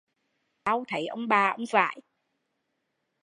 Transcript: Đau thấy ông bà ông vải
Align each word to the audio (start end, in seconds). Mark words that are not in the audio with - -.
Đau 0.65 0.83
thấy 0.87 1.07
ông 1.07 1.27
bà 1.27 1.47
ông 1.57 1.65
vải 1.73 2.01